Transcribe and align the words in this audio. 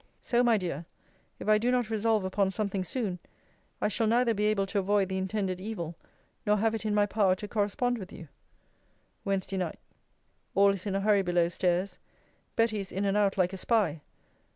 So, 0.19 0.41
my 0.43 0.57
dear, 0.57 0.87
if 1.37 1.47
I 1.47 1.59
do 1.59 1.69
not 1.69 1.91
resolve 1.91 2.23
upon 2.25 2.49
something 2.49 2.83
soon, 2.83 3.19
I 3.79 3.87
shall 3.87 4.07
neither 4.07 4.33
be 4.33 4.45
able 4.45 4.65
to 4.65 4.79
avoid 4.79 5.09
the 5.09 5.19
intended 5.19 5.61
evil, 5.61 5.95
nor 6.43 6.57
have 6.57 6.73
it 6.73 6.87
in 6.87 6.95
my 6.95 7.05
power 7.05 7.35
to 7.35 7.47
correspond 7.47 7.99
with 7.99 8.11
you. 8.11 8.27
WEDNESDAY 9.25 9.57
NIGHT. 9.57 9.79
All 10.55 10.69
is 10.71 10.87
in 10.87 10.95
a 10.95 11.01
hurry 11.01 11.21
below 11.21 11.49
stairs. 11.49 11.99
Betty 12.55 12.79
is 12.79 12.91
in 12.91 13.05
and 13.05 13.15
out 13.15 13.37
like 13.37 13.53
a 13.53 13.57
spy. 13.57 14.01